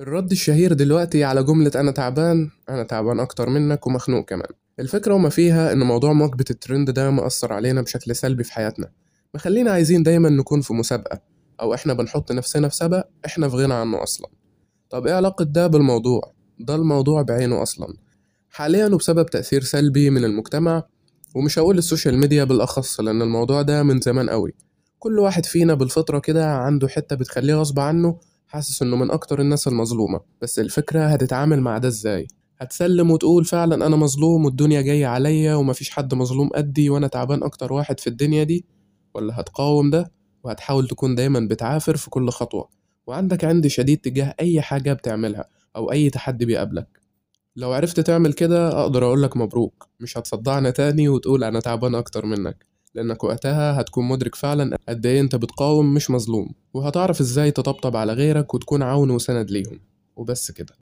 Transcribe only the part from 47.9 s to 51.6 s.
تعمل كده أقدر اقولك مبروك مش هتصدعنا تاني وتقول أنا